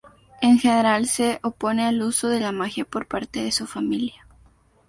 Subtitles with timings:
[0.41, 4.25] En general, se opone al uso de la magia por parte de su familia.